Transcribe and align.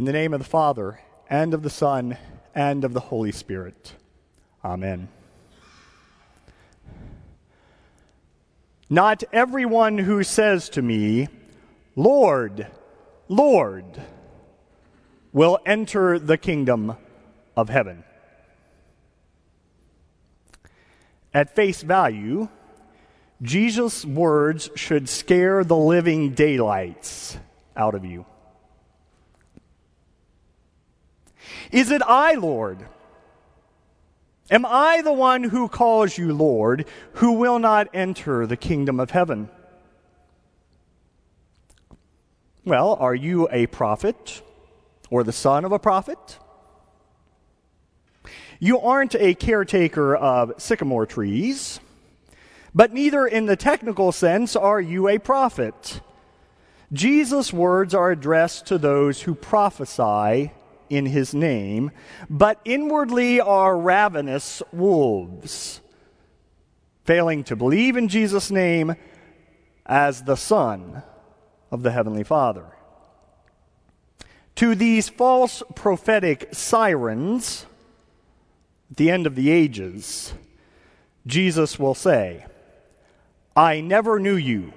In 0.00 0.06
the 0.06 0.12
name 0.14 0.32
of 0.32 0.40
the 0.40 0.46
Father, 0.46 0.98
and 1.28 1.52
of 1.52 1.62
the 1.62 1.68
Son, 1.68 2.16
and 2.54 2.84
of 2.84 2.94
the 2.94 3.00
Holy 3.00 3.32
Spirit. 3.32 3.92
Amen. 4.64 5.08
Not 8.88 9.24
everyone 9.30 9.98
who 9.98 10.22
says 10.22 10.70
to 10.70 10.80
me, 10.80 11.28
Lord, 11.96 12.66
Lord, 13.28 13.84
will 15.34 15.58
enter 15.66 16.18
the 16.18 16.38
kingdom 16.38 16.96
of 17.54 17.68
heaven. 17.68 18.02
At 21.34 21.54
face 21.54 21.82
value, 21.82 22.48
Jesus' 23.42 24.06
words 24.06 24.70
should 24.76 25.10
scare 25.10 25.62
the 25.62 25.76
living 25.76 26.32
daylights 26.32 27.36
out 27.76 27.94
of 27.94 28.06
you. 28.06 28.24
Is 31.70 31.90
it 31.90 32.02
I, 32.02 32.34
Lord? 32.34 32.78
Am 34.50 34.66
I 34.66 35.02
the 35.02 35.12
one 35.12 35.44
who 35.44 35.68
calls 35.68 36.18
you 36.18 36.32
Lord, 36.32 36.86
who 37.14 37.32
will 37.32 37.58
not 37.58 37.88
enter 37.94 38.46
the 38.46 38.56
kingdom 38.56 38.98
of 38.98 39.12
heaven? 39.12 39.48
Well, 42.64 42.94
are 43.00 43.14
you 43.14 43.48
a 43.50 43.66
prophet 43.66 44.42
or 45.08 45.22
the 45.24 45.32
son 45.32 45.64
of 45.64 45.72
a 45.72 45.78
prophet? 45.78 46.38
You 48.58 48.80
aren't 48.80 49.14
a 49.14 49.34
caretaker 49.34 50.14
of 50.14 50.60
sycamore 50.60 51.06
trees, 51.06 51.80
but 52.74 52.92
neither 52.92 53.26
in 53.26 53.46
the 53.46 53.56
technical 53.56 54.12
sense 54.12 54.54
are 54.56 54.80
you 54.80 55.08
a 55.08 55.18
prophet. 55.18 56.00
Jesus' 56.92 57.52
words 57.52 57.94
are 57.94 58.10
addressed 58.10 58.66
to 58.66 58.78
those 58.78 59.22
who 59.22 59.34
prophesy 59.34 60.52
in 60.90 61.06
his 61.06 61.32
name, 61.32 61.92
but 62.28 62.60
inwardly 62.64 63.40
are 63.40 63.78
ravenous 63.78 64.62
wolves, 64.72 65.80
failing 67.04 67.44
to 67.44 67.56
believe 67.56 67.96
in 67.96 68.08
Jesus' 68.08 68.50
name 68.50 68.94
as 69.86 70.24
the 70.24 70.36
Son 70.36 71.02
of 71.70 71.82
the 71.82 71.92
Heavenly 71.92 72.24
Father. 72.24 72.66
To 74.56 74.74
these 74.74 75.08
false 75.08 75.62
prophetic 75.74 76.48
sirens, 76.52 77.64
at 78.90 78.96
the 78.96 79.10
end 79.10 79.26
of 79.26 79.36
the 79.36 79.50
ages, 79.50 80.34
Jesus 81.26 81.78
will 81.78 81.94
say, 81.94 82.44
I 83.56 83.80
never 83.80 84.18
knew 84.18 84.36
you. 84.36 84.72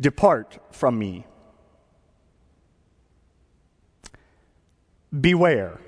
Depart 0.00 0.58
from 0.70 0.98
me. 0.98 1.26
Beware. 5.18 5.80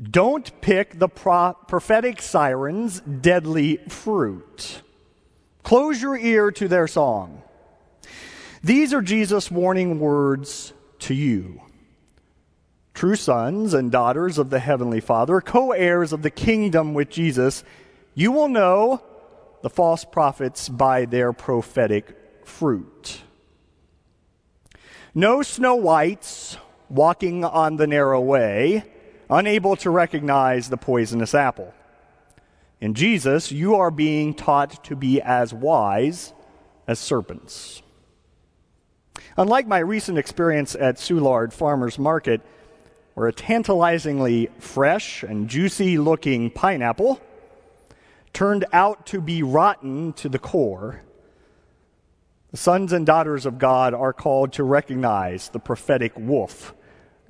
Don't 0.00 0.60
pick 0.60 0.98
the 0.98 1.08
pro- 1.08 1.54
prophetic 1.68 2.20
sirens' 2.20 3.00
deadly 3.00 3.76
fruit. 3.88 4.82
Close 5.62 6.02
your 6.02 6.16
ear 6.16 6.50
to 6.50 6.68
their 6.68 6.86
song. 6.86 7.42
These 8.62 8.92
are 8.92 9.02
Jesus' 9.02 9.50
warning 9.50 9.98
words 10.00 10.72
to 11.00 11.14
you. 11.14 11.60
True 12.92 13.16
sons 13.16 13.74
and 13.74 13.90
daughters 13.90 14.38
of 14.38 14.50
the 14.50 14.58
Heavenly 14.60 15.00
Father, 15.00 15.40
co 15.40 15.72
heirs 15.72 16.12
of 16.12 16.22
the 16.22 16.30
kingdom 16.30 16.94
with 16.94 17.10
Jesus, 17.10 17.64
you 18.14 18.30
will 18.30 18.48
know 18.48 19.02
the 19.62 19.70
false 19.70 20.04
prophets 20.04 20.68
by 20.68 21.04
their 21.04 21.32
prophetic 21.32 22.16
fruit. 22.44 23.22
No 25.14 25.42
Snow 25.42 25.74
Whites 25.76 26.56
walking 26.94 27.44
on 27.44 27.76
the 27.76 27.88
narrow 27.88 28.20
way, 28.20 28.84
unable 29.28 29.74
to 29.74 29.90
recognize 29.90 30.68
the 30.68 30.76
poisonous 30.76 31.34
apple. 31.34 31.74
In 32.80 32.94
Jesus, 32.94 33.50
you 33.50 33.74
are 33.74 33.90
being 33.90 34.32
taught 34.32 34.84
to 34.84 34.94
be 34.94 35.20
as 35.20 35.52
wise 35.52 36.32
as 36.86 37.00
serpents. 37.00 37.82
Unlike 39.36 39.66
my 39.66 39.78
recent 39.78 40.18
experience 40.18 40.76
at 40.76 40.96
Soulard 40.96 41.52
Farmers 41.52 41.98
Market, 41.98 42.40
where 43.14 43.26
a 43.26 43.32
tantalizingly 43.32 44.48
fresh 44.60 45.24
and 45.24 45.48
juicy 45.48 45.98
looking 45.98 46.48
pineapple 46.50 47.20
turned 48.32 48.66
out 48.72 49.06
to 49.06 49.20
be 49.20 49.42
rotten 49.42 50.12
to 50.12 50.28
the 50.28 50.38
core, 50.38 51.02
the 52.52 52.56
sons 52.56 52.92
and 52.92 53.04
daughters 53.04 53.46
of 53.46 53.58
God 53.58 53.94
are 53.94 54.12
called 54.12 54.52
to 54.52 54.62
recognize 54.62 55.48
the 55.48 55.58
prophetic 55.58 56.12
wolf 56.16 56.72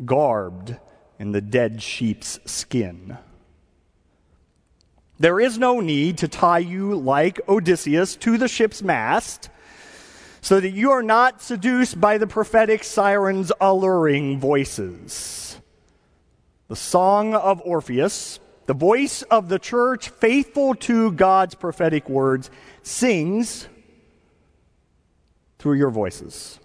garbed 0.04 0.76
in 1.18 1.32
the 1.32 1.40
dead 1.40 1.82
sheep's 1.82 2.40
skin. 2.44 3.18
There 5.18 5.38
is 5.38 5.58
no 5.58 5.80
need 5.80 6.18
to 6.18 6.28
tie 6.28 6.58
you 6.58 6.96
like 6.96 7.40
Odysseus 7.48 8.16
to 8.16 8.36
the 8.36 8.48
ship's 8.48 8.82
mast 8.82 9.48
so 10.40 10.60
that 10.60 10.70
you 10.70 10.90
are 10.90 11.02
not 11.02 11.40
seduced 11.40 12.00
by 12.00 12.18
the 12.18 12.26
prophetic 12.26 12.84
siren's 12.84 13.52
alluring 13.60 14.40
voices. 14.40 15.58
The 16.68 16.76
song 16.76 17.34
of 17.34 17.62
Orpheus, 17.64 18.40
the 18.66 18.74
voice 18.74 19.22
of 19.22 19.48
the 19.48 19.58
church 19.58 20.08
faithful 20.08 20.74
to 20.74 21.12
God's 21.12 21.54
prophetic 21.54 22.08
words, 22.08 22.50
sings 22.82 23.68
through 25.58 25.74
your 25.74 25.90
voices. 25.90 26.58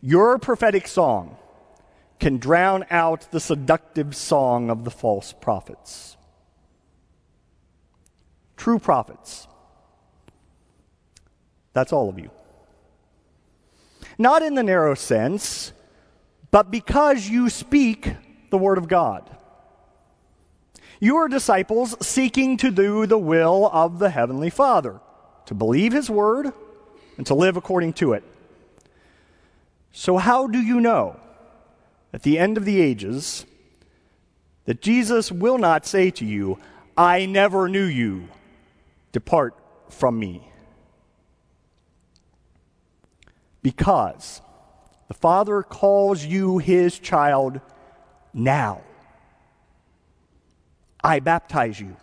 Your 0.00 0.38
prophetic 0.38 0.86
song 0.86 1.36
can 2.18 2.38
drown 2.38 2.84
out 2.90 3.30
the 3.30 3.40
seductive 3.40 4.14
song 4.14 4.70
of 4.70 4.84
the 4.84 4.90
false 4.90 5.32
prophets. 5.32 6.16
True 8.56 8.78
prophets. 8.78 9.46
That's 11.72 11.92
all 11.92 12.08
of 12.08 12.18
you. 12.18 12.30
Not 14.18 14.42
in 14.42 14.54
the 14.54 14.64
narrow 14.64 14.94
sense, 14.94 15.72
but 16.50 16.70
because 16.70 17.28
you 17.28 17.48
speak 17.50 18.14
the 18.50 18.58
Word 18.58 18.78
of 18.78 18.88
God. 18.88 19.30
You 21.00 21.16
are 21.18 21.28
disciples 21.28 21.94
seeking 22.04 22.56
to 22.56 22.72
do 22.72 23.06
the 23.06 23.18
will 23.18 23.70
of 23.72 24.00
the 24.00 24.10
Heavenly 24.10 24.50
Father, 24.50 25.00
to 25.46 25.54
believe 25.54 25.92
His 25.92 26.10
Word 26.10 26.52
and 27.16 27.26
to 27.28 27.34
live 27.34 27.56
according 27.56 27.92
to 27.94 28.14
it. 28.14 28.24
So, 29.92 30.16
how 30.16 30.48
do 30.48 30.58
you 30.60 30.80
know 30.80 31.20
at 32.12 32.22
the 32.22 32.38
end 32.38 32.56
of 32.56 32.64
the 32.64 32.80
ages 32.80 33.44
that 34.64 34.82
Jesus 34.82 35.32
will 35.32 35.58
not 35.58 35.86
say 35.86 36.10
to 36.10 36.24
you, 36.24 36.58
I 36.96 37.26
never 37.26 37.68
knew 37.68 37.84
you, 37.84 38.28
depart 39.12 39.54
from 39.88 40.18
me? 40.18 40.46
Because 43.62 44.40
the 45.08 45.14
Father 45.14 45.62
calls 45.62 46.24
you 46.24 46.58
his 46.58 46.98
child 46.98 47.60
now. 48.34 48.82
I 51.02 51.20
baptize 51.20 51.80
you. 51.80 51.96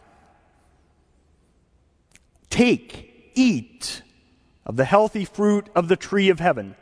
Take, 2.50 3.32
eat 3.36 4.02
of 4.66 4.78
the 4.78 4.86
healthy 4.86 5.26
fruit 5.26 5.70
of 5.76 5.88
the 5.88 5.96
tree 5.96 6.30
of 6.30 6.40
heaven, 6.40 6.76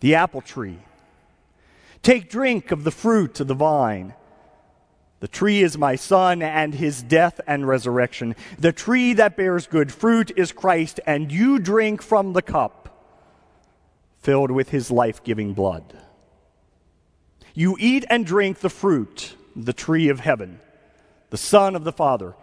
the 0.00 0.14
apple 0.14 0.42
tree. 0.42 0.78
Take 2.02 2.28
drink 2.28 2.72
of 2.72 2.84
the 2.84 2.90
fruit 2.90 3.38
of 3.40 3.46
the 3.46 3.54
vine. 3.54 4.14
The 5.20 5.28
tree 5.28 5.62
is 5.62 5.78
my 5.78 5.94
son, 5.94 6.42
and 6.42 6.74
his 6.74 7.00
death 7.00 7.40
and 7.46 7.66
resurrection. 7.66 8.34
The 8.58 8.72
tree 8.72 9.12
that 9.14 9.36
bears 9.36 9.68
good 9.68 9.92
fruit 9.92 10.32
is 10.36 10.50
Christ, 10.50 10.98
and 11.06 11.30
you 11.30 11.60
drink 11.60 12.02
from 12.02 12.32
the 12.32 12.42
cup 12.42 12.82
filled 14.18 14.50
with 14.50 14.70
his 14.70 14.90
life 14.90 15.22
giving 15.22 15.52
blood. 15.52 15.96
You 17.54 17.76
eat 17.78 18.04
and 18.08 18.24
drink 18.24 18.60
the 18.60 18.70
fruit, 18.70 19.36
the 19.54 19.72
tree 19.72 20.08
of 20.08 20.20
heaven, 20.20 20.60
the 21.30 21.36
Son 21.36 21.76
of 21.76 21.84
the 21.84 21.92
Father, 21.92 22.34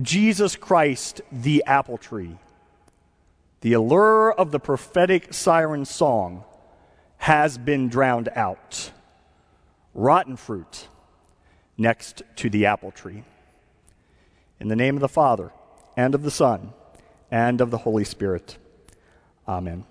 Jesus 0.00 0.56
Christ, 0.56 1.20
the 1.30 1.62
apple 1.66 1.98
tree. 1.98 2.36
The 3.60 3.74
allure 3.74 4.32
of 4.32 4.50
the 4.50 4.60
prophetic 4.60 5.32
siren 5.32 5.84
song 5.84 6.44
has 7.18 7.56
been 7.58 7.88
drowned 7.88 8.28
out. 8.34 8.90
Rotten 9.98 10.36
fruit 10.36 10.88
next 11.78 12.22
to 12.36 12.50
the 12.50 12.66
apple 12.66 12.90
tree. 12.90 13.24
In 14.60 14.68
the 14.68 14.76
name 14.76 14.94
of 14.94 15.00
the 15.00 15.08
Father, 15.08 15.52
and 15.96 16.14
of 16.14 16.22
the 16.22 16.30
Son, 16.30 16.74
and 17.30 17.62
of 17.62 17.70
the 17.70 17.78
Holy 17.78 18.04
Spirit. 18.04 18.58
Amen. 19.48 19.86